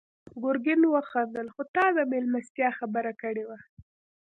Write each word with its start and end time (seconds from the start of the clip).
ګرګين 0.43 0.81
وخندل: 0.93 1.47
خو 1.53 1.61
تا 1.75 1.85
د 1.95 1.97
مېلمستيا 2.11 2.69
خبره 2.79 3.11
کړې 3.21 3.43
وه. 3.49 3.57